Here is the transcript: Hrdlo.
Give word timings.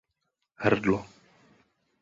Hrdlo. 0.65 0.99